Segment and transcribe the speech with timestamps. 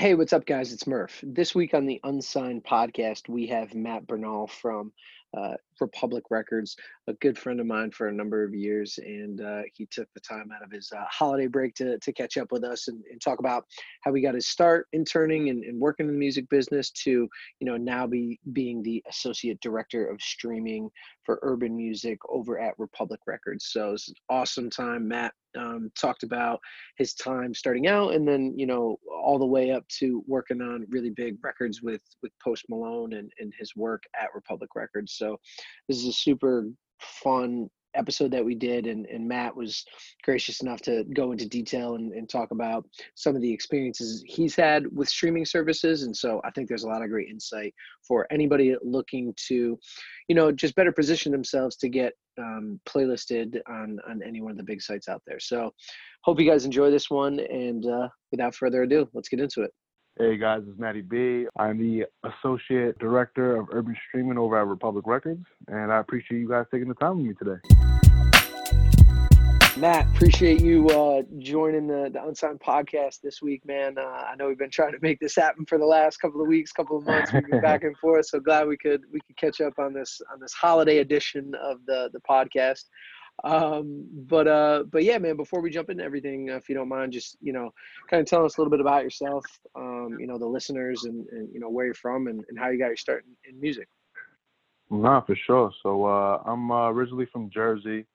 [0.00, 0.72] Hey, what's up, guys?
[0.72, 1.22] It's Murph.
[1.22, 4.94] This week on the Unsigned podcast, we have Matt Bernal from
[5.36, 6.74] uh, Republic Records,
[7.06, 10.20] a good friend of mine for a number of years, and uh, he took the
[10.20, 13.20] time out of his uh, holiday break to, to catch up with us and, and,
[13.20, 13.66] talk about
[14.00, 17.28] how he got his start interning and, and working in the music business to, you
[17.60, 20.88] know, now be being the associate director of streaming
[21.24, 23.66] for urban music over at Republic Records.
[23.66, 25.06] So it's an awesome time.
[25.06, 26.60] Matt um, talked about
[26.96, 30.86] his time starting out, and then you know all the way up to working on
[30.90, 35.14] really big records with with Post Malone and, and his work at Republic Records.
[35.16, 35.38] So
[35.88, 36.68] this is a super
[37.00, 39.84] fun episode that we did and, and matt was
[40.22, 44.54] gracious enough to go into detail and, and talk about some of the experiences he's
[44.54, 47.74] had with streaming services and so i think there's a lot of great insight
[48.06, 49.78] for anybody looking to
[50.28, 54.56] you know just better position themselves to get um, playlisted on on any one of
[54.56, 55.40] the big sites out there.
[55.40, 55.72] So
[56.22, 59.72] hope you guys enjoy this one and uh, without further ado let's get into it
[60.20, 61.46] Hey guys, it's Matty B.
[61.58, 66.46] I'm the Associate Director of Urban Streaming over at Republic Records, and I appreciate you
[66.46, 67.58] guys taking the time with me today.
[69.78, 73.96] Matt, appreciate you uh, joining the, the Unsigned podcast this week, man.
[73.96, 76.48] Uh, I know we've been trying to make this happen for the last couple of
[76.48, 77.32] weeks, couple of months.
[77.32, 80.20] We've been back and forth, so glad we could we could catch up on this
[80.30, 82.84] on this holiday edition of the the podcast.
[83.44, 85.36] Um, but uh, but yeah, man.
[85.36, 87.72] Before we jump into everything, if you don't mind, just you know,
[88.08, 89.44] kind of tell us a little bit about yourself.
[89.74, 92.68] Um, you know, the listeners and, and you know where you're from and, and how
[92.68, 93.88] you got your start in, in music.
[94.90, 95.72] Nah, for sure.
[95.82, 98.06] So uh, I'm uh, originally from Jersey.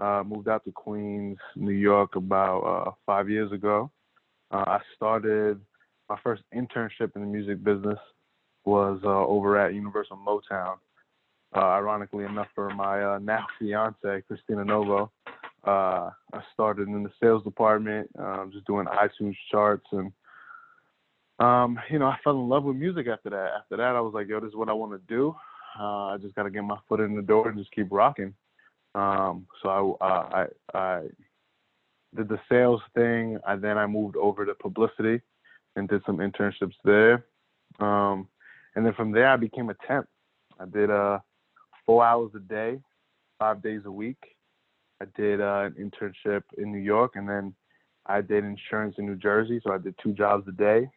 [0.00, 3.92] Uh, moved out to Queens, New York, about uh, five years ago.
[4.50, 5.60] Uh, I started
[6.08, 7.98] my first internship in the music business
[8.64, 10.76] was uh, over at Universal Motown
[11.54, 15.10] uh, ironically enough, for my uh, now fiance, Christina Novo.
[15.66, 20.12] Uh, I started in the sales department, um, just doing iTunes charts, and
[21.38, 23.50] um, you know, I fell in love with music after that.
[23.58, 25.34] After that, I was like, yo, this is what I want to do.
[25.78, 28.34] Uh, I just got to get my foot in the door and just keep rocking.
[28.94, 31.00] Um, so I, I, I
[32.14, 35.20] did the sales thing, and then I moved over to publicity
[35.76, 37.26] and did some internships there.
[37.80, 38.28] Um,
[38.76, 40.06] and then from there, I became a temp.
[40.60, 41.18] I did uh,
[41.86, 42.80] four hours a day,
[43.38, 44.18] five days a week.
[45.00, 47.54] I did uh, an internship in New York, and then
[48.06, 49.60] I did insurance in New Jersey.
[49.64, 50.88] So I did two jobs a day.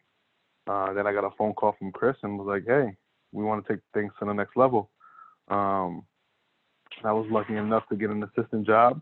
[0.66, 2.96] Uh, then I got a phone call from Chris and was like, "Hey,
[3.32, 4.90] we want to take things to the next level."
[5.48, 6.04] Um,
[7.04, 9.00] I was lucky enough to get an assistant job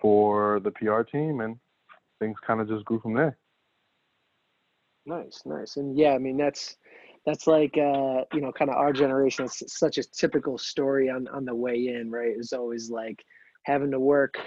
[0.00, 1.58] for the PR team, and
[2.18, 3.36] things kind of just grew from there.
[5.06, 6.76] Nice, nice, and yeah, I mean that's
[7.28, 11.28] that's like uh, you know kind of our generation it's such a typical story on
[11.28, 13.22] on the way in right it's always like
[13.64, 14.38] having to work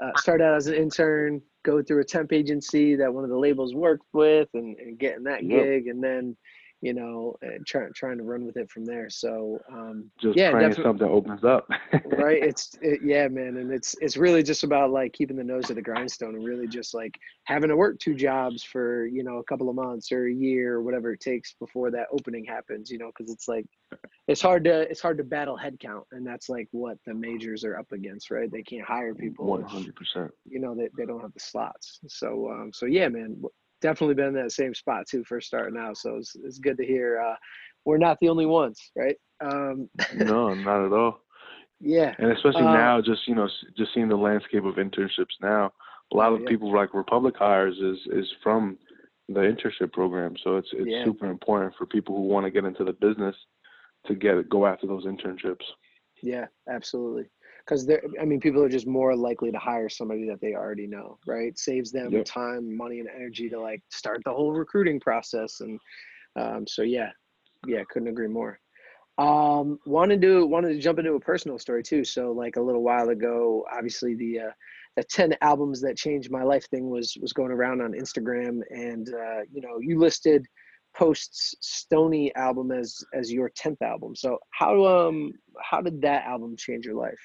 [0.00, 3.36] uh, start out as an intern go through a temp agency that one of the
[3.36, 5.64] labels worked with and, and getting that yep.
[5.64, 6.36] gig and then
[6.80, 9.10] you know, trying trying to run with it from there.
[9.10, 11.68] So um, just yeah, praying something opens up.
[12.04, 12.42] right.
[12.42, 15.74] It's it, yeah, man, and it's it's really just about like keeping the nose to
[15.74, 19.44] the grindstone and really just like having to work two jobs for you know a
[19.44, 22.90] couple of months or a year or whatever it takes before that opening happens.
[22.90, 23.66] You know, because it's like
[24.28, 27.76] it's hard to it's hard to battle headcount, and that's like what the majors are
[27.76, 28.50] up against, right?
[28.50, 29.46] They can't hire people.
[29.46, 30.30] One hundred percent.
[30.48, 31.98] You know, they, they don't have the slots.
[32.06, 33.42] So um, so yeah, man
[33.80, 35.96] definitely been in that same spot too for starting out.
[35.96, 37.34] So it's, it's good to hear uh,
[37.84, 39.16] we're not the only ones, right?
[39.40, 41.20] Um, no, not at all.
[41.80, 45.72] Yeah, and especially um, now, just you know, just seeing the landscape of internships now,
[46.12, 46.48] a lot of yeah.
[46.48, 48.76] people like Republic hires is is from
[49.28, 50.34] the internship program.
[50.42, 51.04] So it's it's yeah.
[51.04, 53.36] super important for people who want to get into the business
[54.06, 55.64] to get go after those internships.
[56.20, 57.30] Yeah, absolutely
[57.68, 60.86] because they're i mean people are just more likely to hire somebody that they already
[60.86, 61.58] know right?
[61.58, 62.24] Saves them yep.
[62.24, 65.78] time money and energy to like start the whole recruiting process and
[66.36, 67.10] um, so yeah.
[67.66, 68.58] Yeah couldn't agree more.
[69.18, 72.04] Um wanted to wanted to jump into a personal story too.
[72.04, 74.52] So like a little while ago obviously the uh
[74.96, 79.08] the 10 albums that changed my life thing was was going around on instagram and
[79.14, 80.44] uh you know you listed
[80.96, 84.16] post's Stoney album as as your 10th album.
[84.16, 87.20] So how um how did that album change your life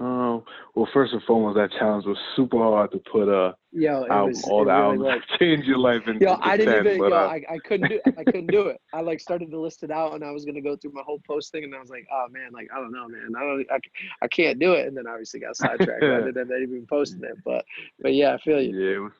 [0.00, 0.42] um,
[0.74, 4.44] well, first and foremost, that challenge was super hard to put uh, yo, album, was,
[4.44, 6.00] all the really albums change your life.
[6.06, 8.46] In, yo, I didn't 10, even, but, yo, uh, I, I couldn't do, I couldn't
[8.46, 8.80] do it.
[8.94, 11.20] I like started to list it out, and I was gonna go through my whole
[11.26, 13.66] post thing, and I was like, oh man, like I don't know, man, I don't,
[13.70, 13.78] I,
[14.22, 16.02] I can't do it, and then obviously got sidetracked.
[16.02, 17.64] I didn't end up even posting it, but,
[18.00, 18.78] but yeah, I feel you.
[18.78, 19.12] Yeah, it was,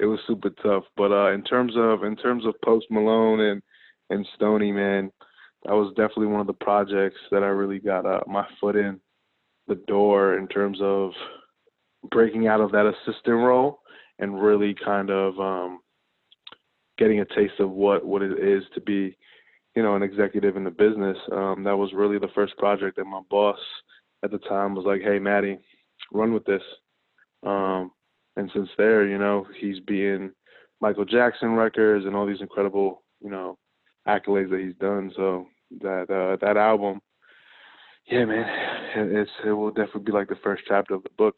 [0.00, 0.84] it was super tough.
[0.98, 3.62] But uh, in terms of, in terms of Post Malone and
[4.10, 5.10] and Stoney, man,
[5.64, 9.00] that was definitely one of the projects that I really got uh, my foot in
[9.68, 11.12] the door in terms of
[12.10, 13.80] breaking out of that assistant role
[14.18, 15.80] and really kind of um,
[16.96, 19.16] getting a taste of what what it is to be,
[19.74, 21.16] you know, an executive in the business.
[21.32, 23.58] Um, that was really the first project that my boss
[24.24, 25.58] at the time was like, "Hey, Matty,
[26.12, 26.62] run with this."
[27.44, 27.92] Um,
[28.36, 30.32] and since there, you know, he's being
[30.80, 33.58] Michael Jackson records and all these incredible, you know,
[34.06, 35.12] accolades that he's done.
[35.16, 35.46] So
[35.80, 37.00] that uh, that album,
[38.10, 38.46] yeah, man,
[38.96, 41.34] it's it will definitely be like the first chapter of the book.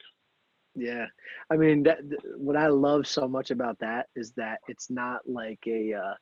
[0.74, 1.06] Yeah,
[1.50, 1.98] I mean, that,
[2.36, 6.14] what I love so much about that is that it's not like a, uh,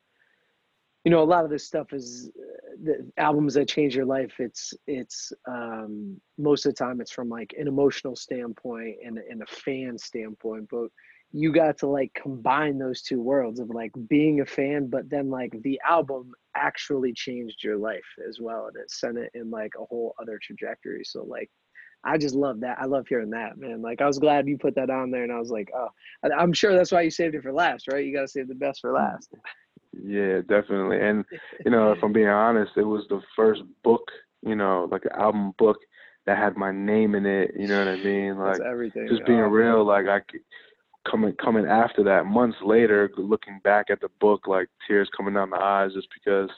[1.05, 4.35] you know, a lot of this stuff is uh, the albums that change your life.
[4.39, 9.43] It's it's um, most of the time it's from like an emotional standpoint and and
[9.43, 10.89] a fan standpoint, but
[11.33, 15.29] you got to like combine those two worlds of like being a fan, but then
[15.29, 19.73] like the album actually changed your life as well, and it sent it in like
[19.79, 21.05] a whole other trajectory.
[21.05, 21.51] So like
[22.05, 22.79] I just love that.
[22.81, 23.83] I love hearing that, man.
[23.83, 25.89] Like I was glad you put that on there, and I was like, oh,
[26.37, 28.05] I'm sure that's why you saved it for last, right?
[28.05, 28.97] You got to save the best for mm.
[28.97, 29.35] last.
[30.03, 31.01] Yeah, definitely.
[31.01, 31.25] And
[31.65, 34.03] you know, if I'm being honest, it was the first book,
[34.43, 35.79] you know, like an album book
[36.27, 37.53] that had my name in it.
[37.59, 38.39] You know what I mean?
[38.39, 39.09] Like everything.
[39.09, 40.21] Just being oh, real, like I
[41.11, 45.51] coming coming after that, months later, looking back at the book, like tears coming down
[45.51, 46.51] my eyes, just because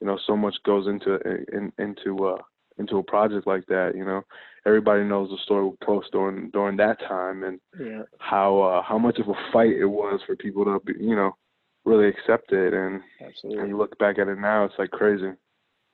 [0.00, 1.18] you know so much goes into
[1.52, 2.42] in, into uh
[2.78, 3.92] into a project like that.
[3.94, 4.22] You know,
[4.66, 8.02] everybody knows the story with Post during during that time and yeah.
[8.18, 11.36] how uh, how much of a fight it was for people to be, you know
[11.84, 12.72] really accept it.
[12.72, 13.60] And Absolutely.
[13.60, 15.32] and you look back at it now, it's like crazy.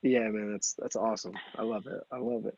[0.02, 1.34] Yeah, man, that's that's awesome.
[1.58, 2.00] I love it.
[2.10, 2.56] I love it.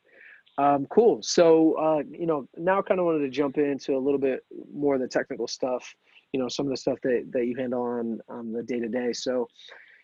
[0.58, 1.20] Um, cool.
[1.22, 4.94] So uh, you know, now kind of wanted to jump into a little bit more
[4.94, 5.94] of the technical stuff.
[6.32, 8.88] You know, some of the stuff that that you handle on on the day to
[8.88, 9.12] day.
[9.12, 9.49] So,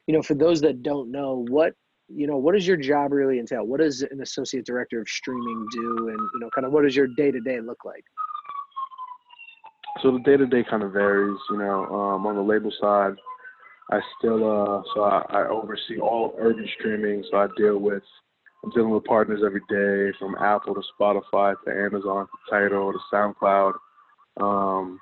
[0.07, 1.75] you know, for those that don't know, what
[2.09, 3.65] you know, what does your job really entail?
[3.65, 6.97] What does an associate director of streaming do, and you know, kind of what does
[6.97, 8.05] your day to day look like?
[10.03, 11.39] So the day to day kind of varies.
[11.51, 13.17] You know, um, on the label side,
[13.91, 17.23] I still uh, so I, I oversee all urban streaming.
[17.31, 18.03] So I deal with
[18.65, 22.99] I'm dealing with partners every day, from Apple to Spotify to Amazon to Tidal to
[23.13, 23.73] SoundCloud.
[24.41, 25.01] Um,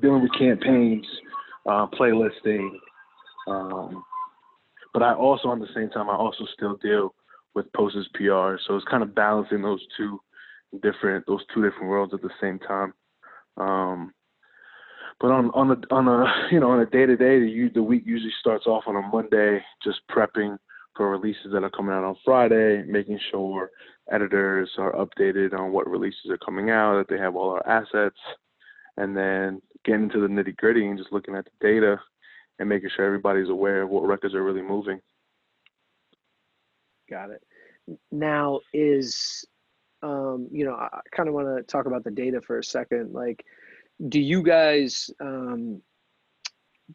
[0.00, 1.06] dealing with campaigns,
[1.66, 2.70] uh, playlisting.
[3.48, 4.04] Um,
[4.94, 7.14] but I also, at the same time, I also still deal
[7.54, 8.56] with Post's PR.
[8.66, 10.20] So it's kind of balancing those two
[10.82, 12.94] different, those two different worlds at the same time.
[13.56, 14.12] Um,
[15.20, 17.82] but on on the on a you know on a day to day, the the
[17.82, 20.56] week usually starts off on a Monday, just prepping
[21.00, 23.70] for releases that are coming out on Friday, making sure
[24.12, 28.18] editors are updated on what releases are coming out, that they have all our assets,
[28.98, 31.98] and then getting into the nitty gritty and just looking at the data
[32.58, 35.00] and making sure everybody's aware of what records are really moving.
[37.08, 37.42] Got it.
[38.12, 39.46] Now is
[40.02, 43.14] um, you know, I kind of want to talk about the data for a second.
[43.14, 43.42] Like,
[44.10, 45.80] do you guys um,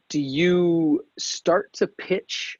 [0.09, 2.59] do you start to pitch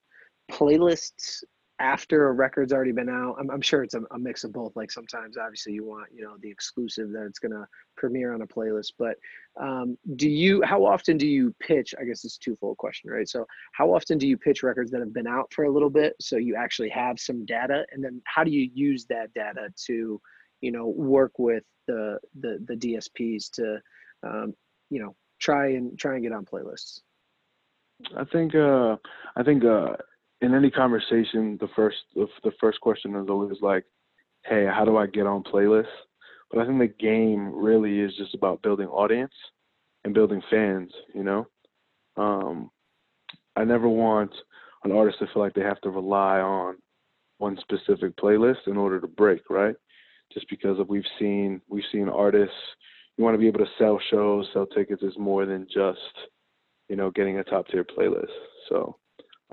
[0.52, 1.44] playlists
[1.80, 4.74] after a record's already been out i'm, I'm sure it's a, a, mix of both
[4.78, 7.66] like sometimes obviously you want you know the exclusive that it's going to
[7.98, 9.18] premiere on a playlist but
[9.60, 13.28] um, do you how often do you pitch i guess it's a twofold question right?
[13.28, 16.16] So how often do you pitch records that have been out for a little bit
[16.20, 17.86] so you actually have some data?
[17.92, 20.22] And then how do you use that data to
[20.62, 23.80] you know work with the the, the dsps to
[24.24, 24.54] um,
[24.90, 27.02] you know try and try and get on playlists?
[28.16, 28.98] I think uh
[29.38, 29.96] i think uh
[30.42, 33.86] in any conversation, the first the first question is always like,
[34.46, 35.88] "Hey, how do I get on playlists?"
[36.52, 39.34] But I think the game really is just about building audience
[40.04, 40.92] and building fans.
[41.14, 41.48] You know,
[42.18, 42.70] um,
[43.56, 44.32] I never want
[44.84, 46.78] an artist to feel like they have to rely on
[47.38, 49.76] one specific playlist in order to break, right?
[50.34, 52.56] Just because of we've seen we've seen artists,
[53.18, 56.00] you want to be able to sell shows, sell tickets is more than just,
[56.90, 58.28] you know, getting a top tier playlist.
[58.70, 58.98] So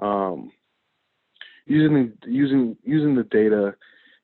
[0.00, 0.50] um,
[1.66, 3.74] using using using the data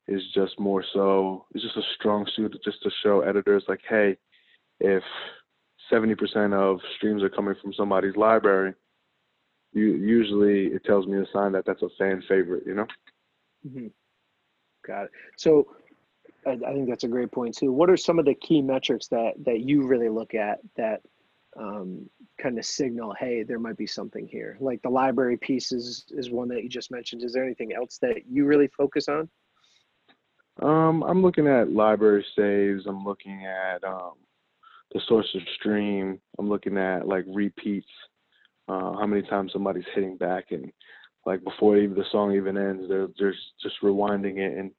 [0.06, 4.16] is just more so it's just a strong suit just to show editors like hey
[4.80, 5.02] if
[5.92, 8.74] 70% of streams are coming from somebody's library
[9.72, 12.86] you usually it tells me a sign that that's a fan favorite you know?
[13.66, 13.86] Mm-hmm.
[14.86, 15.10] got it.
[15.36, 15.66] So
[16.46, 17.72] I, I think that's a great point too.
[17.72, 21.00] What are some of the key metrics that that you really look at that
[21.58, 22.08] um,
[22.40, 24.56] kind of signal, hey, there might be something here.
[24.60, 27.22] Like the library piece is, is one that you just mentioned.
[27.22, 29.28] Is there anything else that you really focus on?
[30.62, 32.86] Um, I'm looking at library saves.
[32.86, 34.14] I'm looking at um,
[34.92, 36.20] the source of stream.
[36.38, 37.88] I'm looking at like repeats.
[38.68, 40.70] Uh, how many times somebody's hitting back and
[41.24, 44.70] like before even the song even ends, they're just just rewinding it and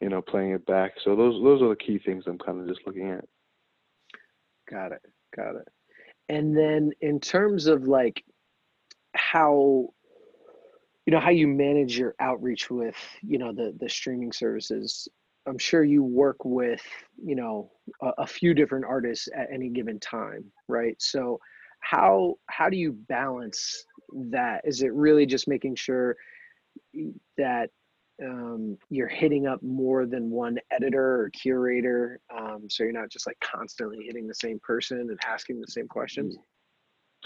[0.00, 0.92] you know playing it back.
[1.04, 3.24] So those those are the key things I'm kind of just looking at.
[4.70, 5.02] Got it.
[5.36, 5.68] Got it.
[6.28, 8.24] And then in terms of like,
[9.14, 9.88] how
[11.06, 15.06] you know how you manage your outreach with you know the the streaming services
[15.46, 16.82] i'm sure you work with
[17.22, 17.70] you know
[18.02, 20.96] a, a, few different artists at any given time right?
[21.00, 21.38] So
[21.80, 23.84] how how do you balance
[24.30, 24.62] that?
[24.64, 26.16] Is it really just making sure
[27.36, 27.70] that
[28.22, 33.26] um, you're hitting up more than one editor or curator um, so you're not just
[33.26, 36.36] like constantly hitting the same person and asking the same questions?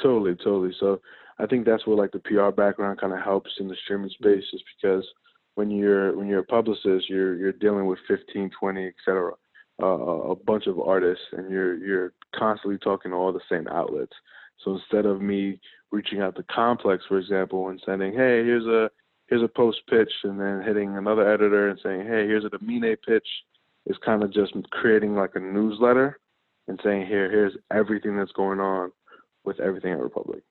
[0.02, 1.00] Totally totally so
[1.40, 4.44] i think that's where like the pr background kind of helps in the streaming space
[4.52, 5.04] is because
[5.56, 9.32] when you're when you're a publicist you're you're dealing with 15 20 etc
[9.82, 14.12] uh, a bunch of artists and you're you're constantly talking to all the same outlets.
[14.64, 15.60] So instead of me
[15.92, 18.90] reaching out to complex for example and sending hey here's a
[19.28, 22.96] here's a post pitch and then hitting another editor and saying, hey, here's a Domine
[23.06, 23.26] pitch
[23.86, 26.18] is kind of just creating like a newsletter
[26.66, 28.90] and saying, here, here's everything that's going on
[29.44, 30.42] with everything at Republic.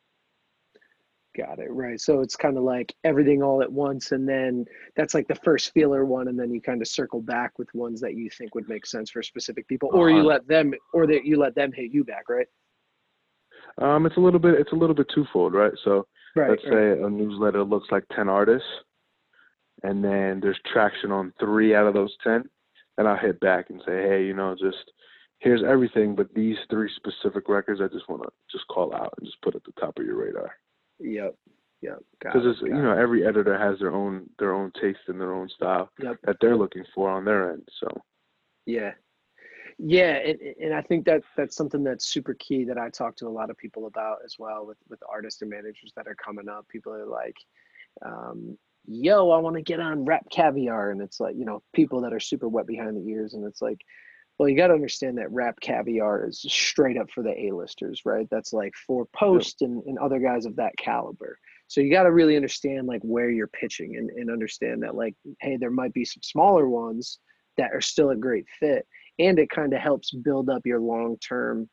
[1.36, 1.72] Got it.
[1.72, 2.02] Right.
[2.02, 4.12] So it's kind of like everything all at once.
[4.12, 4.66] And then
[4.96, 6.30] that's like the first feeler one.
[6.30, 9.12] And then you kind of circle back with ones that you think would make sense
[9.12, 10.28] for specific people, or you uh-huh.
[10.28, 12.48] let them, or that you let them hit you back, right?
[13.80, 15.74] Um, it's a little bit, it's a little bit twofold, right?
[15.84, 16.08] So
[16.38, 16.96] Right, Let's right.
[16.98, 18.68] say a newsletter looks like 10 artists,
[19.84, 22.44] and then there's traction on three out of those 10.
[23.00, 24.92] And I'll hit back and say, hey, you know, just
[25.40, 29.26] here's everything, but these three specific records, I just want to just call out and
[29.26, 30.52] just put at the top of your radar.
[31.00, 31.36] Yep.
[31.82, 32.04] Yep.
[32.20, 35.48] Because it's you know every editor has their own their own taste and their own
[35.56, 36.18] style yep.
[36.24, 37.68] that they're looking for on their end.
[37.80, 37.88] So.
[38.66, 38.92] Yeah,
[39.80, 43.28] yeah, and, and I think that that's something that's super key that I talk to
[43.28, 46.50] a lot of people about as well with with artists and managers that are coming
[46.50, 46.68] up.
[46.68, 47.36] People are like,
[48.04, 48.58] um,
[48.88, 52.14] "Yo, I want to get on Rap Caviar," and it's like you know people that
[52.14, 53.80] are super wet behind the ears, and it's like,
[54.38, 58.28] well, you got to understand that Rap Caviar is straight up for the A-listers, right?
[58.32, 61.38] That's like for Post and, and other guys of that caliber.
[61.68, 65.16] So you got to really understand like where you're pitching and, and understand that like,
[65.42, 67.20] hey, there might be some smaller ones
[67.58, 68.88] that are still a great fit
[69.20, 71.70] and it kind of helps build up your long term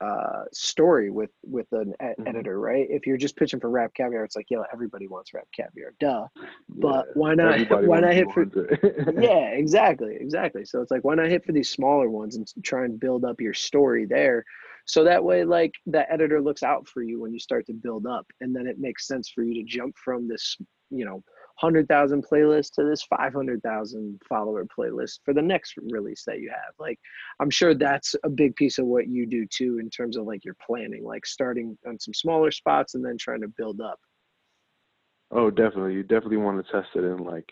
[0.00, 2.28] uh, story with with an e- mm-hmm.
[2.28, 2.86] editor, right?
[2.88, 6.26] If you're just pitching for rap caviar, it's like, yeah, everybody wants rap caviar, duh.
[6.68, 7.58] But yeah, why not?
[7.86, 8.44] Why not hit for?
[9.20, 10.64] yeah, exactly, exactly.
[10.64, 13.40] So it's like, why not hit for these smaller ones and try and build up
[13.40, 14.44] your story there,
[14.88, 18.06] so that way, like the editor looks out for you when you start to build
[18.06, 20.56] up, and then it makes sense for you to jump from this,
[20.90, 21.22] you know,
[21.60, 26.74] 100,000 playlist to this 500,000 follower playlist for the next release that you have.
[26.78, 27.00] Like,
[27.40, 30.44] I'm sure that's a big piece of what you do too, in terms of like
[30.44, 33.98] your planning, like starting on some smaller spots and then trying to build up.
[35.32, 35.94] Oh, definitely.
[35.94, 37.48] You definitely want to test it in like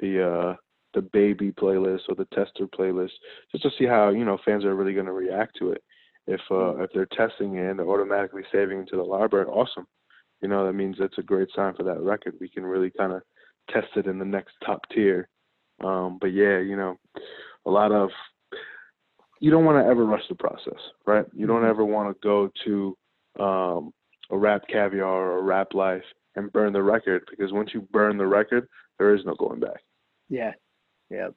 [0.00, 0.56] the, uh,
[0.94, 3.12] the baby playlist or the tester playlist
[3.50, 5.82] just to see how, you know, fans are really going to react to it.
[6.26, 6.82] If, uh, mm-hmm.
[6.82, 9.86] if they're testing it and they're automatically saving into the library, awesome
[10.42, 13.12] you know that means it's a great sign for that record we can really kind
[13.12, 13.22] of
[13.70, 15.28] tested in the next top tier.
[15.82, 16.96] Um, but yeah, you know,
[17.66, 18.10] a lot of
[19.40, 21.26] you don't want to ever rush the process, right?
[21.32, 21.70] You don't mm-hmm.
[21.70, 22.96] ever want to go to
[23.42, 23.92] um,
[24.30, 26.04] a RapCaviar or a rap life
[26.36, 29.82] and burn the record because once you burn the record, there is no going back.
[30.28, 30.52] Yeah,
[31.10, 31.28] yeah,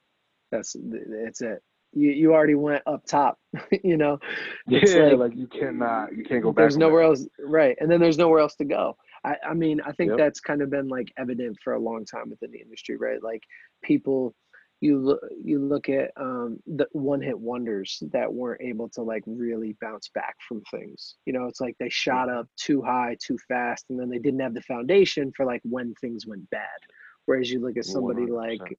[0.51, 0.75] that's
[1.23, 1.63] that's it.
[1.93, 3.39] You you already went up top,
[3.83, 4.19] you know.
[4.67, 6.63] It's yeah, like, like, you cannot, you can't go back.
[6.63, 7.75] There's nowhere else, right?
[7.79, 8.97] And then there's nowhere else to go.
[9.25, 10.19] I, I mean, I think yep.
[10.19, 13.21] that's kind of been like evident for a long time within the industry, right?
[13.21, 13.41] Like
[13.83, 14.35] people,
[14.81, 19.75] you look, you look at um, the one-hit wonders that weren't able to like really
[19.81, 21.15] bounce back from things.
[21.25, 24.41] You know, it's like they shot up too high, too fast, and then they didn't
[24.41, 26.79] have the foundation for like when things went bad.
[27.25, 28.29] Whereas you look at somebody 100%.
[28.35, 28.77] like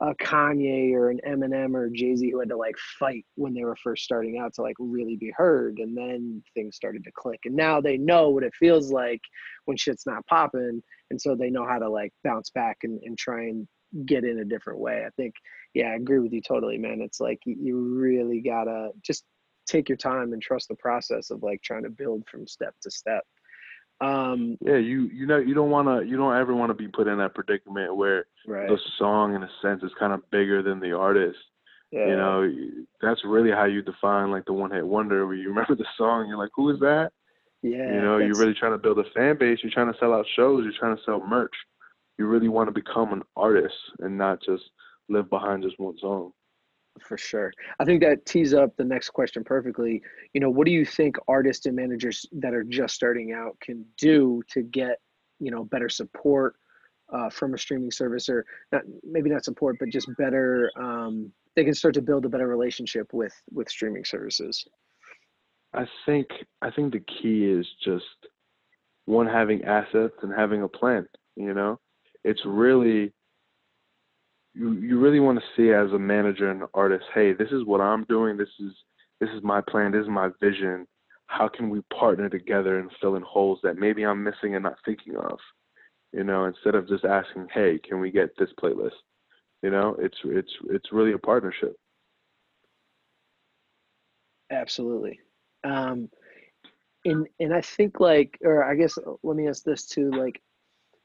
[0.00, 3.64] a Kanye or an Eminem or Jay Z who had to like fight when they
[3.64, 7.40] were first starting out to like really be heard, and then things started to click.
[7.44, 9.20] And now they know what it feels like
[9.66, 13.16] when shit's not popping, and so they know how to like bounce back and, and
[13.18, 13.68] try and
[14.06, 15.04] get in a different way.
[15.06, 15.34] I think,
[15.74, 17.00] yeah, I agree with you totally, man.
[17.00, 19.24] It's like you really gotta just
[19.66, 22.90] take your time and trust the process of like trying to build from step to
[22.90, 23.22] step.
[24.00, 26.88] Um, yeah, you you know you don't want to you don't ever want to be
[26.88, 28.68] put in that predicament where right.
[28.68, 31.38] the song in a sense is kind of bigger than the artist.
[31.92, 32.06] Yeah.
[32.06, 32.52] You know,
[33.02, 36.26] that's really how you define like the one hit wonder where you remember the song,
[36.26, 37.10] you're like, who is that?
[37.62, 37.94] Yeah.
[37.94, 39.58] You know, you're really trying to build a fan base.
[39.62, 40.64] You're trying to sell out shows.
[40.64, 41.54] You're trying to sell merch.
[42.18, 44.64] You really want to become an artist and not just
[45.08, 46.32] live behind just one song.
[47.00, 47.52] For sure.
[47.80, 50.02] I think that tees up the next question perfectly.
[50.34, 53.84] You know, what do you think artists and managers that are just starting out can
[53.96, 54.98] do to get,
[55.40, 56.56] you know, better support
[57.12, 61.64] uh, from a streaming service or not, maybe not support, but just better, um, they
[61.64, 64.64] can start to build a better relationship with, with streaming services?
[65.74, 66.28] I think,
[66.60, 68.04] I think the key is just
[69.06, 71.06] one having assets and having a plan.
[71.36, 71.80] You know,
[72.24, 73.12] it's really
[74.54, 77.80] you you really want to see as a manager and artist, hey, this is what
[77.80, 78.36] I'm doing.
[78.36, 78.72] This is
[79.20, 79.92] this is my plan.
[79.92, 80.86] This is my vision.
[81.26, 84.76] How can we partner together and fill in holes that maybe I'm missing and not
[84.84, 85.38] thinking of?
[86.12, 88.90] You know, instead of just asking, hey, can we get this playlist?
[89.62, 91.74] You know, it's it's it's really a partnership.
[94.50, 95.20] Absolutely.
[95.64, 96.10] Um,
[97.04, 100.42] and and I think like, or I guess let me ask this too, like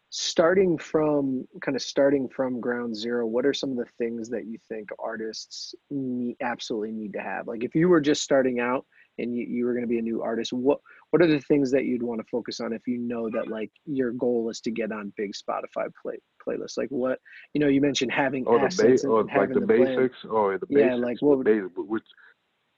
[0.09, 4.45] starting from kind of starting from ground zero what are some of the things that
[4.45, 7.47] you think artists need, absolutely need to have?
[7.47, 8.85] Like if you were just starting out
[9.19, 10.79] and you, you were going to be a new artist what
[11.11, 13.71] what are the things that you'd want to focus on if you know that like
[13.85, 17.19] your goal is to get on big spotify play playlists like what
[17.53, 20.17] you know you mentioned having oh the, ba- oh, like the, the basics?
[20.21, 20.33] Plan.
[20.33, 20.87] oh the basics.
[20.89, 22.03] yeah like what would, basics, which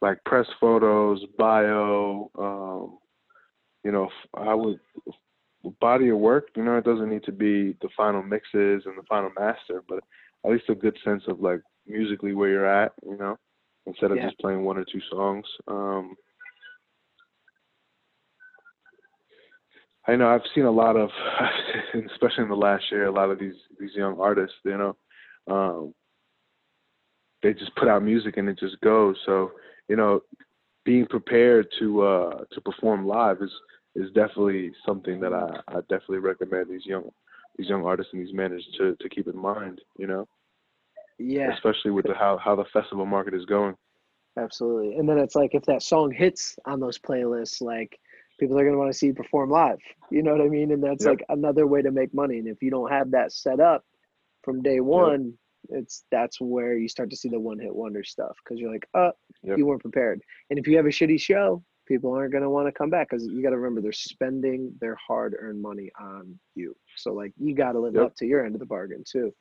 [0.01, 2.97] like press photos bio um
[3.83, 4.79] you know i would
[5.79, 9.03] body of work, you know, it doesn't need to be the final mixes and the
[9.07, 9.99] final master, but
[10.45, 13.37] at least a good sense of like musically where you're at, you know,
[13.85, 14.25] instead of yeah.
[14.27, 15.45] just playing one or two songs.
[15.67, 16.15] Um,
[20.07, 21.09] I know I've seen a lot of,
[22.11, 24.95] especially in the last year, a lot of these these young artists, you know,
[25.53, 25.93] um,
[27.43, 29.17] they just put out music and it just goes.
[29.25, 29.51] So
[29.87, 30.21] you know,
[30.85, 33.51] being prepared to uh, to perform live is
[33.95, 37.09] is definitely something that I, I definitely recommend these young
[37.57, 40.25] these young artists and these managers to, to keep in mind, you know?
[41.17, 41.53] Yeah.
[41.53, 43.75] Especially with the, how, how the festival market is going.
[44.37, 44.95] Absolutely.
[44.95, 47.99] And then it's like if that song hits on those playlists, like
[48.39, 49.79] people are gonna want to see you perform live.
[50.09, 50.71] You know what I mean?
[50.71, 51.17] And that's yep.
[51.17, 52.37] like another way to make money.
[52.37, 53.83] And if you don't have that set up
[54.43, 55.33] from day one,
[55.69, 55.81] yep.
[55.81, 58.87] it's that's where you start to see the one hit wonder stuff because you're like,
[58.93, 59.11] oh,
[59.43, 59.57] yep.
[59.57, 60.21] you weren't prepared.
[60.49, 63.09] And if you have a shitty show, people aren't going to want to come back
[63.09, 66.73] because you got to remember they're spending their hard-earned money on you.
[66.95, 68.05] So like you got to live yep.
[68.05, 69.33] up to your end of the bargain too.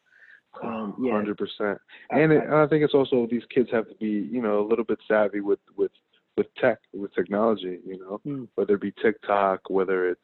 [0.63, 1.79] Um, yeah, hundred percent.
[2.11, 4.85] And it, I think it's also these kids have to be you know a little
[4.85, 5.93] bit savvy with with
[6.39, 7.79] with tech with technology.
[7.87, 8.49] You know, mm.
[8.55, 10.21] whether it be TikTok, whether it's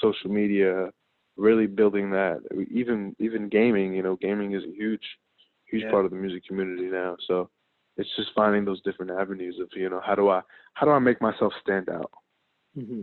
[0.00, 0.90] social media,
[1.36, 2.40] really building that.
[2.70, 3.92] Even even gaming.
[3.92, 5.06] You know, gaming is a huge
[5.66, 5.90] huge yeah.
[5.90, 7.16] part of the music community now.
[7.26, 7.50] So
[7.98, 10.40] it's just finding those different avenues of you know how do I
[10.74, 12.10] how do I make myself stand out.
[12.76, 13.02] Mm-hmm.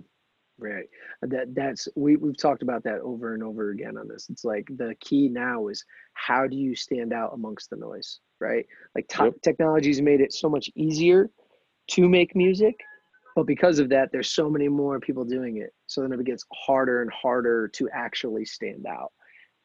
[0.58, 0.86] Right.
[1.22, 4.28] That that's we we've talked about that over and over again on this.
[4.30, 8.66] It's like the key now is how do you stand out amongst the noise, right?
[8.96, 9.42] Like t- yep.
[9.42, 11.30] technology's made it so much easier
[11.88, 12.80] to make music,
[13.36, 15.74] but because of that, there's so many more people doing it.
[15.88, 19.12] So then it gets harder and harder to actually stand out.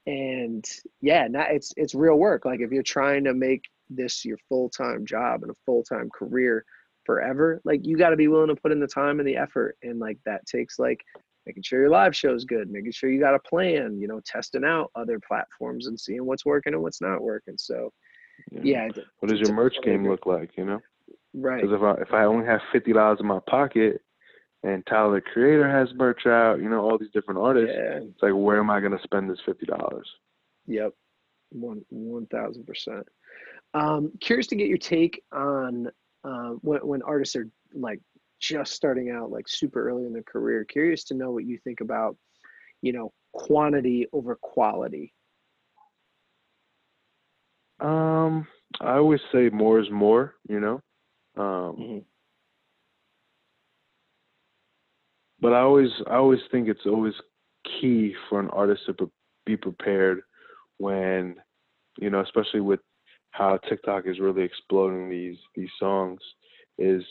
[0.07, 0.65] And
[1.01, 2.45] yeah, now it's it's real work.
[2.45, 6.65] Like if you're trying to make this your full-time job and a full-time career
[7.05, 9.77] forever like you got to be willing to put in the time and the effort
[9.83, 11.01] and like that takes like
[11.47, 14.21] making sure your live show is good making sure you got a plan you know
[14.25, 17.91] testing out other platforms and seeing what's working and what's not working so
[18.53, 20.81] yeah, yeah what does your merch game look like you know
[21.35, 24.03] right because if i if i only have fifty dollars in my pocket
[24.63, 27.75] and Tyler the Creator has merch out, you know, all these different artists.
[27.75, 28.01] Yeah.
[28.03, 30.09] It's like, where am I going to spend this fifty dollars?
[30.67, 30.93] Yep,
[31.51, 33.07] one one thousand percent.
[33.75, 35.89] Um, curious to get your take on
[36.25, 38.01] uh, when, when artists are like
[38.41, 40.65] just starting out, like super early in their career.
[40.65, 42.17] Curious to know what you think about,
[42.83, 45.13] you know, quantity over quality.
[47.81, 48.47] Um,
[48.81, 50.35] I always say more is more.
[50.49, 50.81] You know.
[51.37, 51.99] Um, mm-hmm.
[55.41, 57.15] But I always, I always think it's always
[57.65, 59.11] key for an artist to
[59.47, 60.21] be prepared
[60.77, 61.37] when,
[61.99, 62.81] you know, especially with
[63.31, 66.21] how TikTok is really exploding these these songs
[66.79, 67.03] is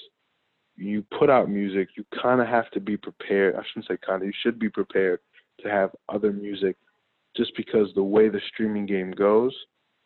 [0.75, 3.55] you put out music, you kind of have to be prepared.
[3.55, 5.19] I shouldn't say kind of, you should be prepared
[5.61, 6.77] to have other music
[7.35, 9.53] just because the way the streaming game goes,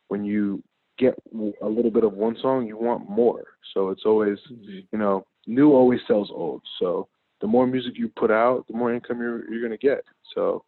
[0.07, 0.63] when you
[0.97, 1.15] get
[1.61, 3.43] a little bit of one song, you want more.
[3.73, 4.79] So it's always, mm-hmm.
[4.91, 6.61] you know, new always sells old.
[6.79, 7.07] So
[7.41, 10.03] the more music you put out, the more income you're you're gonna get.
[10.33, 10.63] So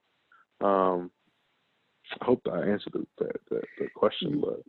[0.62, 1.12] um,
[2.22, 4.62] I hope I answered the, the, the, the question, but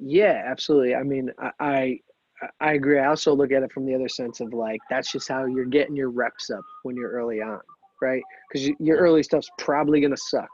[0.00, 0.94] yeah, absolutely.
[0.94, 2.00] I mean, I, I
[2.60, 2.98] I agree.
[2.98, 5.66] I also look at it from the other sense of like that's just how you're
[5.66, 7.60] getting your reps up when you're early on,
[8.00, 8.22] right?
[8.48, 10.48] Because you, your early stuff's probably gonna suck.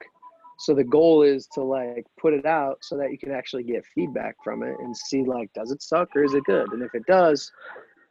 [0.58, 3.84] So the goal is to like put it out so that you can actually get
[3.94, 6.72] feedback from it and see like does it suck or is it good?
[6.72, 7.50] And if it does,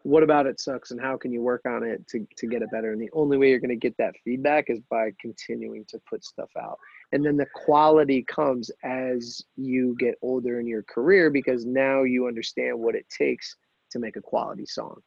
[0.06, 2.72] what about it sucks and how can you work on it to to get it
[2.72, 2.92] better?
[2.92, 6.50] And the only way you're gonna get that feedback is by continuing to put stuff
[6.60, 6.78] out
[7.12, 12.28] and then the quality comes as you get older in your career because now you
[12.28, 13.56] understand what it takes
[13.92, 15.00] to make a quality song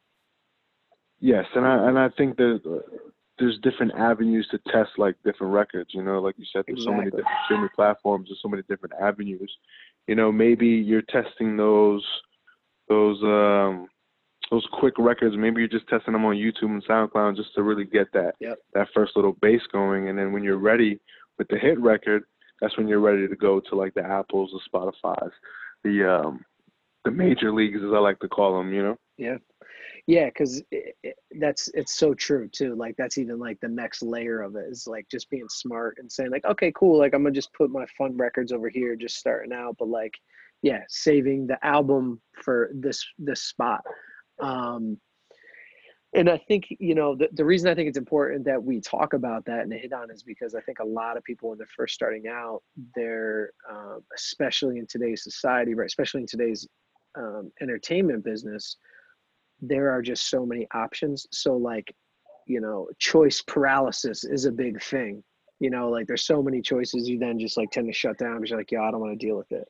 [1.19, 2.81] yes and i and i think that
[3.37, 5.91] there's different avenues to test like different records.
[5.93, 6.83] You know, like you said, there's exactly.
[6.83, 8.27] so many different streaming platforms.
[8.27, 9.49] There's so many different avenues.
[10.07, 12.05] You know, maybe you're testing those
[12.89, 13.87] those um
[14.49, 15.35] those quick records.
[15.37, 18.57] Maybe you're just testing them on YouTube and SoundCloud just to really get that yep.
[18.73, 20.09] that first little bass going.
[20.09, 20.99] And then when you're ready
[21.37, 22.23] with the hit record,
[22.61, 25.33] that's when you're ready to go to like the Apples, the Spotify's,
[25.83, 26.43] the um
[27.05, 28.73] the major leagues as I like to call them.
[28.73, 28.97] You know.
[29.17, 29.37] Yeah.
[30.07, 32.73] Yeah, because it, it, that's it's so true too.
[32.73, 36.11] Like that's even like the next layer of it is like just being smart and
[36.11, 36.97] saying like, okay, cool.
[36.97, 39.75] Like I'm gonna just put my fun records over here, just starting out.
[39.77, 40.15] But like,
[40.63, 43.85] yeah, saving the album for this this spot.
[44.39, 44.97] Um,
[46.13, 49.13] and I think you know the, the reason I think it's important that we talk
[49.13, 51.67] about that and hit on is because I think a lot of people when they're
[51.75, 52.63] first starting out,
[52.95, 55.85] they're um, especially in today's society, right?
[55.85, 56.67] Especially in today's
[57.15, 58.77] um, entertainment business,
[59.61, 61.27] there are just so many options.
[61.31, 61.93] So like,
[62.47, 65.23] you know, choice paralysis is a big thing.
[65.59, 68.37] You know, like there's so many choices, you then just like tend to shut down
[68.37, 69.67] because you're like, yeah, I don't want to deal with it.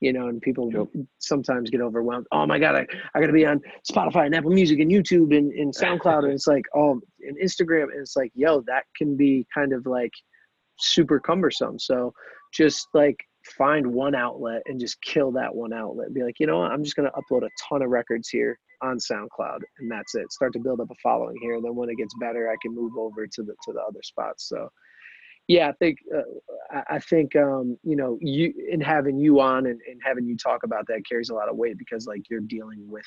[0.00, 0.86] You know, and people yep.
[1.18, 2.26] sometimes get overwhelmed.
[2.32, 3.60] Oh my God, I, I gotta be on
[3.90, 6.24] Spotify and Apple Music and YouTube and, and SoundCloud.
[6.24, 7.84] and it's like, oh, and Instagram.
[7.84, 10.12] And it's like, yo, that can be kind of like
[10.78, 11.78] super cumbersome.
[11.78, 12.14] So
[12.52, 13.18] just like
[13.56, 16.12] find one outlet and just kill that one outlet.
[16.12, 16.72] Be like, you know what?
[16.72, 20.32] I'm just going to upload a ton of records here on SoundCloud, and that's it.
[20.32, 22.74] Start to build up a following here, and then when it gets better, I can
[22.74, 24.48] move over to the to the other spots.
[24.48, 24.70] So,
[25.50, 29.80] yeah, I think uh, I think um, you know you and having you on and,
[29.88, 32.88] and having you talk about that carries a lot of weight because like you're dealing
[32.88, 33.06] with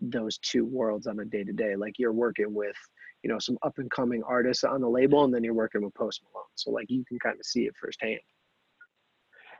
[0.00, 1.76] those two worlds on a day to day.
[1.76, 2.76] Like you're working with
[3.22, 5.94] you know some up and coming artists on the label, and then you're working with
[5.94, 6.46] Post Malone.
[6.54, 8.20] So like you can kind of see it firsthand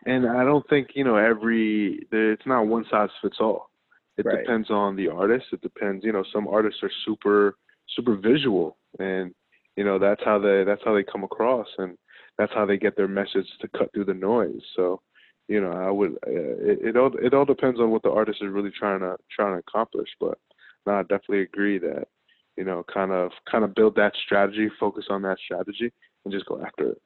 [0.06, 3.70] and I don't think you know every it's not one size fits all.
[4.18, 4.38] It right.
[4.38, 5.46] depends on the artist.
[5.52, 7.56] It depends, you know, some artists are super
[7.94, 9.32] super visual, and
[9.76, 11.96] you know that's how they that's how they come across, and
[12.38, 14.62] that's how they get their message to cut through the noise.
[14.74, 15.00] So,
[15.48, 18.40] you know, I would uh, it, it all it all depends on what the artist
[18.42, 20.08] is really trying to trying to accomplish.
[20.20, 20.38] But
[20.86, 22.08] no, I definitely agree that
[22.56, 25.92] you know, kind of kind of build that strategy, focus on that strategy,
[26.24, 27.02] and just go after it.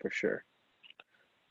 [0.00, 0.44] For sure.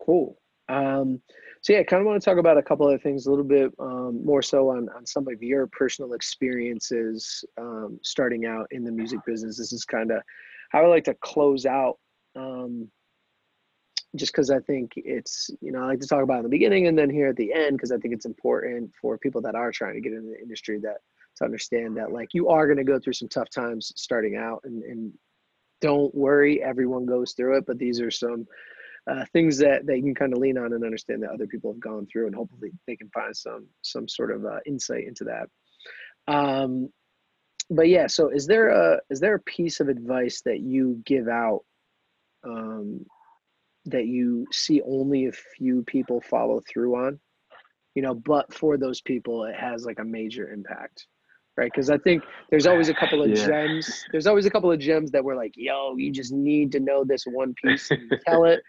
[0.01, 0.37] Cool.
[0.69, 1.21] Um,
[1.61, 3.45] so yeah, I kind of want to talk about a couple other things a little
[3.45, 8.83] bit um, more so on, on some of your personal experiences um, starting out in
[8.83, 9.57] the music business.
[9.57, 10.21] This is kind of
[10.69, 11.99] how I like to close out,
[12.35, 12.89] um,
[14.15, 16.87] just because I think it's you know I like to talk about in the beginning
[16.87, 19.71] and then here at the end because I think it's important for people that are
[19.71, 20.97] trying to get into the industry that
[21.37, 24.61] to understand that like you are going to go through some tough times starting out
[24.65, 25.13] and, and
[25.81, 28.47] don't worry, everyone goes through it, but these are some
[29.09, 31.73] uh, things that, that you can kind of lean on and understand that other people
[31.73, 35.25] have gone through and hopefully they can find some some sort of uh, insight into
[35.25, 35.47] that.
[36.31, 36.89] Um,
[37.69, 41.27] but yeah so is there a is there a piece of advice that you give
[41.27, 41.61] out
[42.43, 43.05] um,
[43.85, 47.19] that you see only a few people follow through on
[47.95, 51.07] you know but for those people it has like a major impact
[51.55, 51.71] right?
[51.71, 53.45] Because i think there's always a couple of yeah.
[53.45, 56.79] gems there's always a couple of gems that we're like yo you just need to
[56.79, 58.61] know this one piece and tell it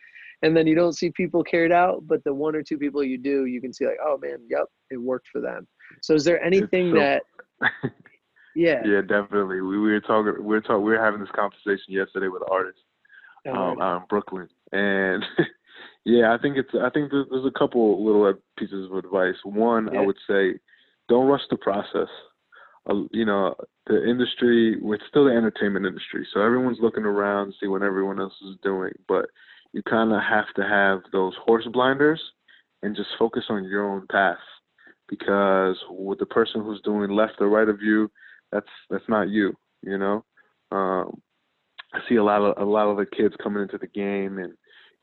[0.43, 3.17] and then you don't see people carried out but the one or two people you
[3.17, 5.67] do you can see like oh man yep it worked for them.
[6.03, 7.23] So is there anything so, that
[8.57, 8.83] yeah.
[8.85, 9.61] Yeah definitely.
[9.61, 12.83] We, we were talking we were talking we were having this conversation yesterday with artists
[13.49, 15.25] oh, um, out in brooklyn and
[16.05, 19.37] yeah i think it's i think there's, there's a couple little pieces of advice.
[19.45, 20.01] One yeah.
[20.01, 20.59] i would say
[21.09, 22.09] don't rush the process.
[22.91, 23.55] Uh, you know
[23.87, 26.27] the industry it's still the entertainment industry.
[26.33, 29.27] So everyone's looking around see what everyone else is doing but
[29.73, 32.21] you kind of have to have those horse blinders
[32.83, 34.39] and just focus on your own path.
[35.09, 38.11] Because with the person who's doing left or right of you
[38.53, 40.25] that's that's not you you know?
[40.73, 41.23] Um
[41.95, 44.53] i see a lot of a lot of the kids coming into the game and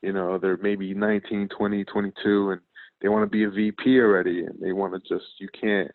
[0.02, 2.60] you know they're maybe 19 20 22 and
[3.00, 5.90] they want to be a vp already and they want to just you can't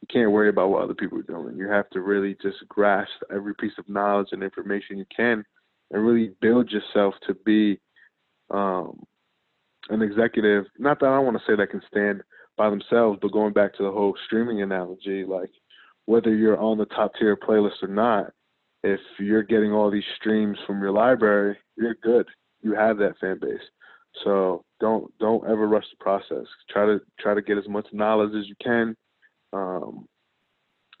[0.00, 3.12] you can't worry about what other people are doing you have to really just grasp
[3.34, 5.44] every piece of knowledge and information you can
[5.90, 7.78] and really build yourself to be
[8.50, 9.04] um,
[9.88, 12.22] an executive, not that I want to say that can stand
[12.56, 15.50] by themselves, but going back to the whole streaming analogy, like
[16.06, 18.32] whether you're on the top tier playlist or not,
[18.82, 22.26] if you're getting all these streams from your library, you're good.
[22.62, 23.60] You have that fan base.
[24.24, 26.46] So don't don't ever rush the process.
[26.68, 28.96] Try to try to get as much knowledge as you can,
[29.52, 30.08] um,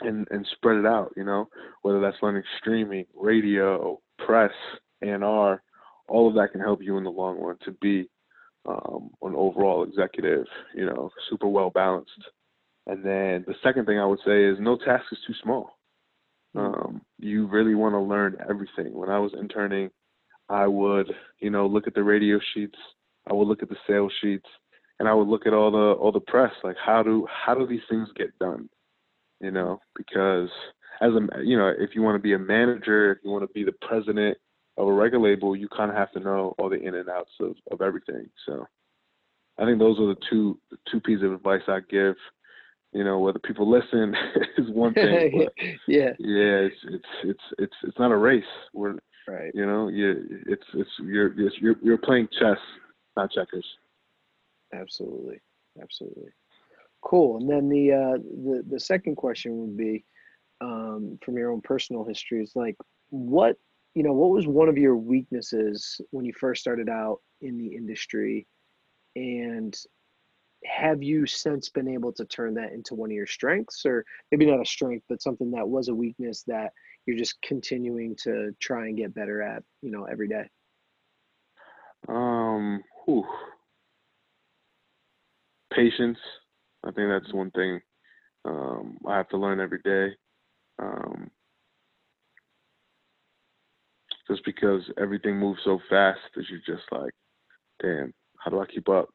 [0.00, 1.12] and and spread it out.
[1.16, 1.48] You know,
[1.82, 4.52] whether that's learning streaming, radio, press,
[5.02, 5.62] A&R,
[6.08, 8.08] all of that can help you in the long run to be
[8.66, 12.10] um, an overall executive, you know, super well balanced.
[12.86, 15.78] And then the second thing I would say is no task is too small.
[16.56, 16.74] Mm.
[16.74, 18.92] Um, you really want to learn everything.
[18.94, 19.90] When I was interning,
[20.50, 22.76] I would, you know, look at the radio sheets.
[23.30, 24.48] I would look at the sales sheets,
[24.98, 26.52] and I would look at all the all the press.
[26.64, 28.68] Like, how do how do these things get done?
[29.40, 30.50] You know, because
[31.00, 33.54] as a you know, if you want to be a manager, if you want to
[33.54, 34.36] be the president
[34.76, 37.30] of a record label, you kind of have to know all the in and outs
[37.40, 38.28] of of everything.
[38.44, 38.66] So,
[39.56, 42.16] I think those are the two the two pieces of advice I give
[42.92, 44.16] you know whether people listen
[44.58, 48.42] is one thing but yeah yeah it's it's it's it's it's not a race
[48.74, 48.96] we're
[49.28, 49.50] right.
[49.54, 52.58] You know you it's it's you're you're you're playing chess
[53.16, 53.66] not checkers.
[54.72, 55.40] Absolutely.
[55.80, 56.30] Absolutely.
[57.02, 57.38] Cool.
[57.38, 60.04] And then the uh the the second question would be
[60.60, 62.76] um from your own personal history is like
[63.08, 63.56] what
[63.94, 67.74] you know what was one of your weaknesses when you first started out in the
[67.74, 68.46] industry?
[69.16, 69.76] And
[70.64, 73.84] have you since been able to turn that into one of your strengths?
[73.86, 76.72] Or maybe not a strength but something that was a weakness that
[77.06, 80.48] you're just continuing to try and get better at you know every day
[82.08, 83.24] um whew.
[85.72, 86.18] patience
[86.84, 87.80] i think that's one thing
[88.44, 90.14] um i have to learn every day
[90.80, 91.30] um
[94.28, 97.12] just because everything moves so fast that you're just like
[97.82, 99.08] damn how do i keep up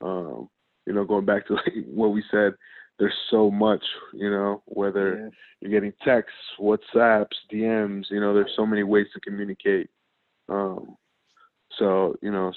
[0.00, 0.48] um,
[0.86, 2.54] you know, going back to like what we said,
[2.98, 5.28] there's so much, you know, whether yeah.
[5.60, 9.90] you're getting texts, WhatsApps, DMs, you know, there's so many ways to communicate.
[10.48, 10.96] Um,
[11.78, 12.52] so, you know,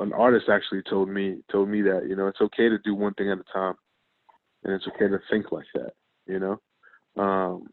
[0.00, 3.14] an artist actually told me told me that, you know, it's okay to do one
[3.14, 3.74] thing at a time,
[4.64, 5.92] and it's okay to think like that,
[6.26, 6.60] you know.
[7.20, 7.66] Um,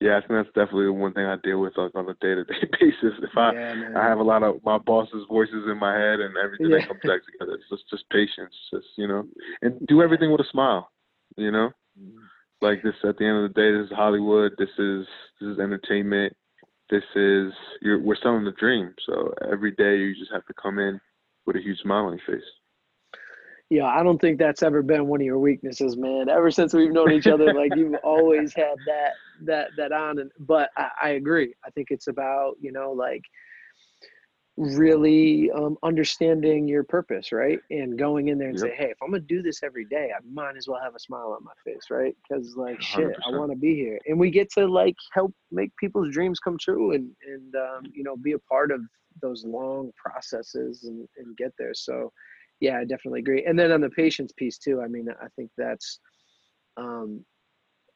[0.00, 2.34] yeah, I think that's definitely the one thing I deal with like, on a day
[2.34, 3.16] to day basis.
[3.22, 6.36] If I yeah, I have a lot of my boss's voices in my head and
[6.36, 6.78] everything yeah.
[6.78, 9.26] that comes back together, it's just just patience, just you know,
[9.62, 10.90] and do everything with a smile,
[11.36, 11.70] you know.
[11.98, 12.18] Mm-hmm.
[12.60, 14.52] Like this, at the end of the day, this is Hollywood.
[14.58, 15.06] This is
[15.40, 16.36] this is entertainment.
[16.90, 18.94] This is you're we're selling the dream.
[19.06, 21.00] So every day you just have to come in
[21.46, 22.46] with a huge smile on your face
[23.68, 26.28] yeah, I don't think that's ever been one of your weaknesses, man.
[26.28, 30.18] Ever since we've known each other, like you've always had that that that on.
[30.18, 31.52] And but I, I agree.
[31.64, 33.22] I think it's about you know like
[34.56, 37.58] really um, understanding your purpose, right?
[37.70, 38.68] And going in there and yep.
[38.70, 41.00] say, hey, if I'm gonna do this every day, I might as well have a
[41.00, 42.14] smile on my face, right?
[42.28, 42.82] Because like 100%.
[42.82, 46.38] shit, I want to be here, and we get to like help make people's dreams
[46.38, 48.80] come true, and and um, you know be a part of
[49.22, 51.74] those long processes and, and get there.
[51.74, 52.12] So
[52.60, 53.44] yeah, I definitely agree.
[53.44, 56.00] And then on the patience piece too, I mean, I think that's
[56.76, 57.24] um,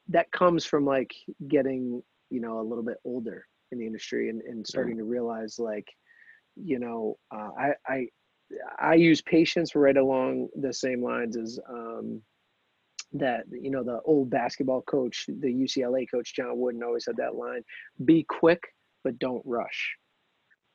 [0.09, 1.12] that comes from like
[1.49, 5.59] getting you know a little bit older in the industry and, and starting to realize
[5.59, 5.87] like
[6.57, 8.07] you know uh, I I
[8.79, 12.20] I use patience right along the same lines as um,
[13.12, 17.35] that you know the old basketball coach, the UCLA coach John Wooden always had that
[17.37, 17.62] line:
[18.05, 18.62] "Be quick,
[19.05, 19.96] but don't rush."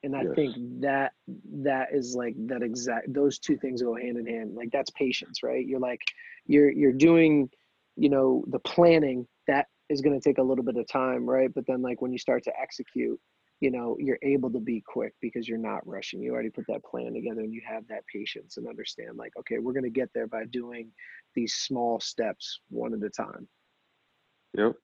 [0.03, 0.31] And i yes.
[0.35, 1.13] think that
[1.51, 5.41] that is like that exact those two things go hand in hand like that's patience
[5.43, 5.65] right?
[5.65, 6.01] You're like
[6.45, 7.49] you're you're doing
[7.95, 11.53] you know the planning that is going to take a little bit of time right?
[11.53, 13.19] But then like when you start to execute
[13.61, 16.21] you know you're able to be quick because you're not rushing.
[16.21, 19.57] You already put that plan together and you have that patience and understand like okay
[19.59, 20.91] we're going to get there by doing
[21.33, 23.47] these small steps one at a time.
[24.57, 24.75] Yep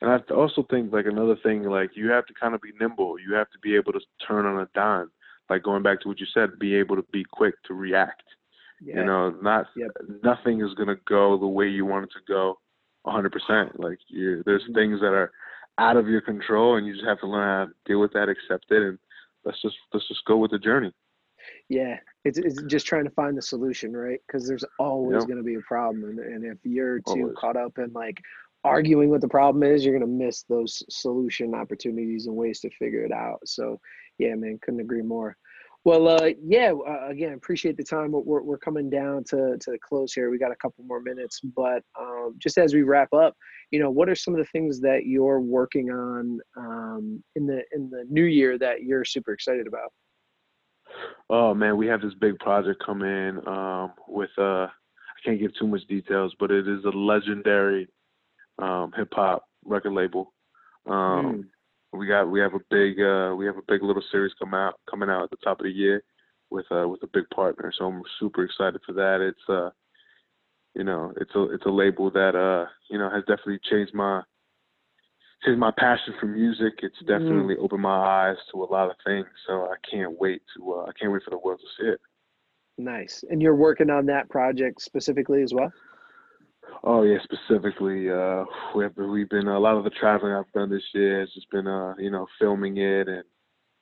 [0.00, 3.16] and I also think like another thing, like you have to kind of be nimble.
[3.18, 5.10] You have to be able to turn on a dime.
[5.48, 8.22] Like going back to what you said, be able to be quick to react.
[8.80, 8.96] Yeah.
[8.96, 9.90] You know, not yep.
[10.22, 12.58] nothing is gonna go the way you want it to go,
[13.06, 13.78] 100%.
[13.78, 14.74] Like you, there's mm-hmm.
[14.74, 15.32] things that are
[15.78, 18.28] out of your control, and you just have to learn how to deal with that,
[18.28, 18.98] accept it, and
[19.44, 20.92] let's just let's just go with the journey.
[21.68, 24.20] Yeah, it's, it's just trying to find the solution, right?
[24.26, 25.28] Because there's always yep.
[25.28, 27.36] going to be a problem, and, and if you're too always.
[27.38, 28.20] caught up in like
[28.66, 32.70] arguing what the problem is, you're going to miss those solution opportunities and ways to
[32.70, 33.38] figure it out.
[33.46, 33.80] So,
[34.18, 35.36] yeah, man, couldn't agree more.
[35.84, 38.10] Well, uh, yeah, uh, again, appreciate the time.
[38.10, 40.30] We're, we're coming down to, to the close here.
[40.30, 43.36] We got a couple more minutes, but um, just as we wrap up,
[43.70, 47.62] you know, what are some of the things that you're working on um, in the
[47.72, 49.92] in the new year that you're super excited about?
[51.30, 55.68] Oh man, we have this big project coming um, with uh, I can't give too
[55.68, 57.88] much details, but it is a legendary
[58.58, 60.32] um, hip hop record label.
[60.86, 61.44] Um, mm.
[61.92, 64.74] We got we have a big uh, we have a big little series come out
[64.90, 66.02] coming out at the top of the year
[66.50, 67.72] with uh, with a big partner.
[67.76, 69.20] So I'm super excited for that.
[69.20, 69.70] It's uh
[70.74, 74.22] you know it's a it's a label that uh you know has definitely changed my
[75.44, 76.74] changed my passion for music.
[76.82, 77.06] It's hmm.
[77.06, 77.62] definitely mm.
[77.62, 79.26] opened my eyes to a lot of things.
[79.46, 82.00] So I can't wait to uh, I can't wait for the world to see it.
[82.78, 83.24] Nice.
[83.30, 85.72] And you're working on that project specifically as well?
[86.84, 90.70] Oh yeah, specifically, uh, we have, we've been a lot of the traveling I've done
[90.70, 93.24] this year has just been, uh, you know, filming it and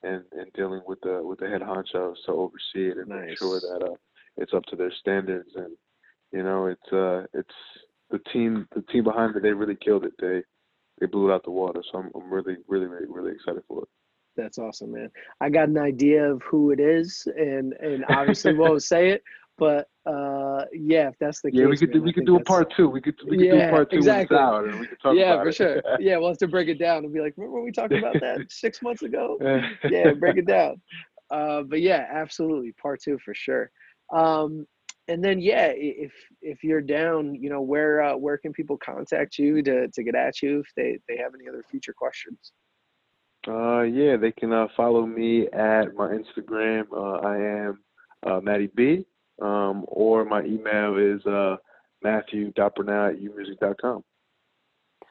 [0.03, 3.27] and and dealing with the with the head honchos to oversee it and Nice.
[3.27, 3.95] make sure that uh,
[4.37, 5.49] it's up to their standards.
[5.55, 5.75] And
[6.31, 7.55] you know, it's uh, it's
[8.09, 9.43] the team the team behind it.
[9.43, 10.13] They really killed it.
[10.19, 10.43] They
[10.99, 11.83] they blew it out the water.
[11.91, 13.89] So I'm I'm really really really really excited for it.
[14.37, 15.09] That's awesome, man.
[15.39, 19.23] I got an idea of who it is, and and obviously won't say it,
[19.57, 22.35] but uh, yeah, if that's the Yeah, case, we could do, man, we could do
[22.35, 22.89] a part two.
[22.89, 24.37] We could we could do Yeah, a part two exactly.
[24.37, 25.55] out, and we could talk Yeah, for it.
[25.55, 25.81] sure.
[25.99, 28.19] Yeah, we'll have to break it down and be like, remember when we talked about
[28.21, 29.37] that six months ago?
[29.89, 30.13] yeah.
[30.13, 30.81] break it down.
[31.31, 33.71] Uh, but yeah, absolutely, part two for sure.
[34.13, 34.67] Um,
[35.07, 36.11] and then yeah, if
[36.43, 40.13] if you're down, you know, where uh, where can people contact you to to get
[40.13, 42.51] at you if they they have any other future questions?
[43.47, 46.85] Uh, yeah, they can uh, follow me at my Instagram.
[46.91, 47.79] Uh, I am
[48.25, 49.05] uh, Matty B.
[49.41, 51.57] Um, or my email is uh,
[52.03, 54.03] Matthew.Bernal at umusic.com.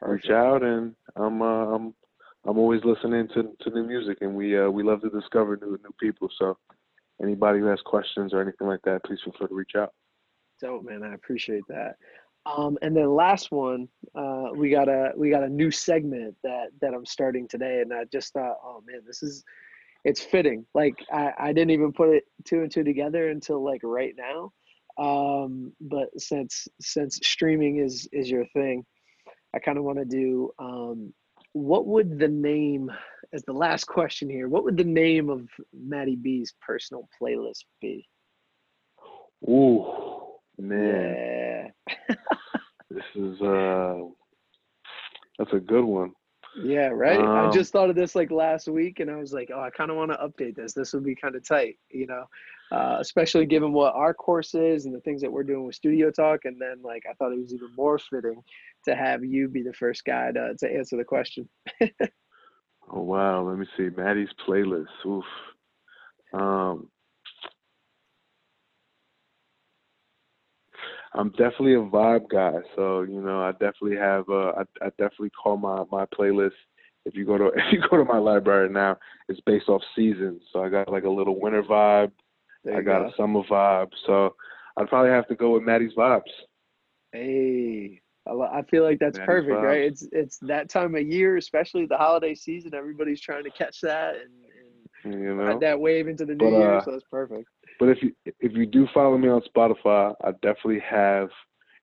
[0.01, 1.93] Reach out, and I'm uh, I'm
[2.45, 5.71] I'm always listening to, to new music, and we uh, we love to discover new
[5.83, 6.29] new people.
[6.37, 6.57] So
[7.21, 9.93] anybody who has questions or anything like that, please feel free to reach out.
[10.61, 11.03] Dope, man.
[11.03, 11.95] I appreciate that.
[12.45, 16.67] Um, and then last one, uh, we got a we got a new segment that
[16.81, 19.43] that I'm starting today, and I just thought, oh man, this is
[20.05, 20.65] it's fitting.
[20.73, 24.53] Like I, I didn't even put it two and two together until like right now.
[24.97, 28.85] Um, but since since streaming is is your thing,
[29.53, 30.51] I kind of want to do.
[30.59, 31.13] Um,
[31.51, 32.91] what would the name
[33.33, 34.47] as the last question here?
[34.47, 38.07] What would the name of Matty B's personal playlist be?
[39.49, 39.85] Ooh,
[40.57, 42.15] man, Yeah.
[42.89, 43.95] this is uh,
[45.39, 46.13] that's a good one.
[46.63, 47.19] Yeah, right.
[47.19, 49.69] I Um, just thought of this like last week, and I was like, oh, I
[49.69, 50.73] kind of want to update this.
[50.73, 52.25] This would be kind of tight, you know,
[52.71, 56.11] uh, especially given what our course is and the things that we're doing with Studio
[56.11, 56.45] Talk.
[56.45, 58.41] And then, like, I thought it was even more fitting
[58.85, 61.49] to have you be the first guy to, to answer the question.
[62.91, 63.89] Oh wow, let me see.
[63.89, 64.85] Matty's playlist.
[65.07, 65.25] Oof.
[66.33, 66.87] Um
[71.17, 75.31] I'm definitely a vibe guy, so you know, I definitely have uh I, I definitely
[75.31, 76.51] call my my playlist
[77.05, 78.97] if you go to if you go to my library now,
[79.29, 80.41] it's based off seasons.
[80.51, 82.11] So I got like a little winter vibe,
[82.67, 83.07] I got go.
[83.07, 83.89] a summer vibe.
[84.05, 84.35] So
[84.77, 86.21] I'd probably have to go with Matty's vibes.
[87.11, 89.81] Hey, I, feel like that's Matty's perfect, right?
[89.81, 92.73] It's it's that time of year, especially the holiday season.
[92.73, 96.57] Everybody's trying to catch that and, and You ride that wave into the new But,
[96.57, 97.47] year, uh, so it's perfect.
[97.79, 101.29] But if you if you do follow me on Spotify, I definitely have.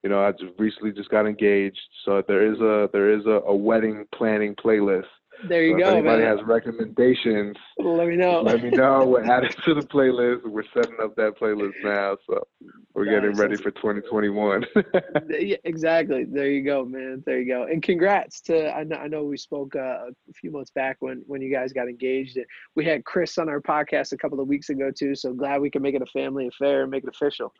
[0.02, 3.40] You know, I just recently just got engaged, so there is a there is a,
[3.46, 5.04] a wedding planning playlist.
[5.48, 6.36] There you so if go, anybody man.
[6.38, 8.42] has recommendations, Let me know.
[8.42, 9.04] let me know.
[9.08, 10.44] We're adding to the playlist.
[10.44, 12.46] We're setting up that playlist now, so
[12.94, 14.64] we're getting ready That's- for 2021.
[15.40, 16.24] yeah, exactly.
[16.24, 17.22] There you go, man.
[17.26, 17.64] There you go.
[17.64, 19.78] And congrats to I know I know we spoke uh,
[20.08, 22.38] a few months back when when you guys got engaged.
[22.76, 25.14] We had Chris on our podcast a couple of weeks ago too.
[25.14, 27.52] So glad we can make it a family affair and make it official.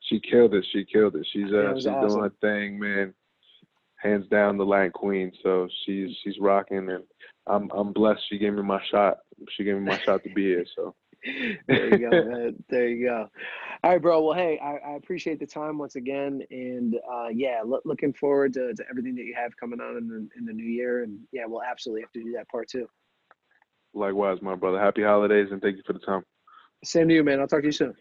[0.00, 0.64] She killed it.
[0.72, 1.26] She killed it.
[1.32, 2.08] She's uh she's awesome.
[2.08, 3.14] doing her thing, man.
[4.04, 5.32] Hands down, the Latin queen.
[5.42, 7.04] So she's she's rocking, and
[7.46, 8.20] I'm I'm blessed.
[8.28, 9.18] She gave me my shot.
[9.56, 10.66] She gave me my shot to be here.
[10.76, 10.94] So.
[11.68, 12.64] There you go, man.
[12.68, 13.30] There you go.
[13.82, 14.22] All right, bro.
[14.22, 18.52] Well, hey, I, I appreciate the time once again, and uh, yeah, loo- looking forward
[18.54, 21.02] to, to everything that you have coming on in the in the new year.
[21.02, 22.86] And yeah, we'll absolutely have to do that part too.
[23.94, 24.78] Likewise, my brother.
[24.78, 26.24] Happy holidays and thank you for the time.
[26.84, 27.40] Same to you, man.
[27.40, 27.94] I'll talk to you soon.